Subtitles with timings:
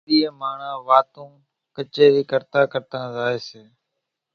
[0.03, 1.29] ۿماۮِيئين ماڻۿان واتون
[1.75, 3.63] ڪچيرِي ڪرتان ڪرتان زائي سي